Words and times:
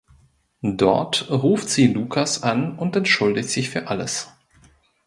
Dort 0.63 1.29
ruft 1.29 1.69
sie 1.69 1.85
Lukas 1.85 2.41
an 2.41 2.75
und 2.79 2.95
entschuldigt 2.95 3.49
sich 3.49 3.69
für 3.69 3.87
alles. 3.87 4.29